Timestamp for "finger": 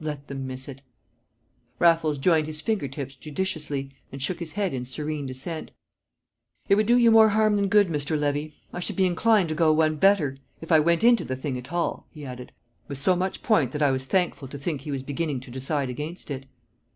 2.60-2.88